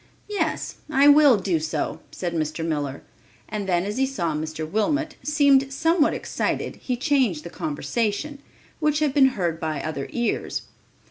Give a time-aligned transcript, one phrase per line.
[0.29, 2.65] "Yes, I will do so," said Mr.
[2.65, 3.03] Miller,
[3.47, 4.67] and then as he saw Mr.
[4.67, 8.39] Wilmot seemed somewhat excited, he changed the conversation,
[8.79, 10.63] which had been heard by other ears.